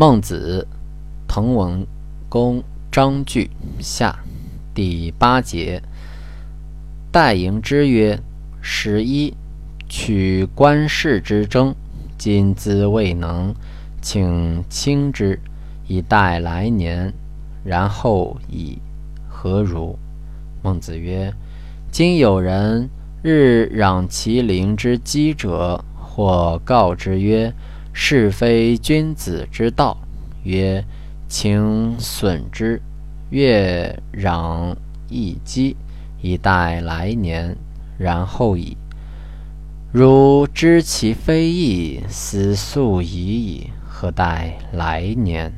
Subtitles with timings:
[0.00, 0.64] 孟子，
[1.26, 1.84] 滕文
[2.28, 3.50] 公章句
[3.80, 4.16] 下
[4.72, 5.82] 第八节。
[7.10, 8.16] 戴迎之曰
[8.62, 9.34] ：“十一，
[9.88, 11.74] 取官事之争，
[12.16, 13.52] 今兹未能，
[14.00, 15.40] 请轻之，
[15.88, 17.12] 以待来年。
[17.64, 18.78] 然后以
[19.28, 19.98] 何如？”
[20.62, 21.34] 孟子曰
[21.90, 22.88] ：“今有人
[23.20, 27.52] 日攘其邻之饥者，或告之曰。”
[27.92, 29.96] 是非君子之道，
[30.44, 30.84] 曰：
[31.28, 32.80] 请损之，
[33.30, 34.74] 月攘
[35.08, 35.76] 一饥，
[36.22, 37.56] 以待来年，
[37.98, 38.76] 然后已。
[39.92, 45.52] 如知其非义，斯速已矣，何待来年？